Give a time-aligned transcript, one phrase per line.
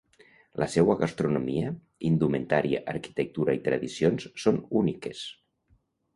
[0.61, 1.73] La seua gastronomia,
[2.09, 5.23] indumentària, arquitectura i tradicions són úniques.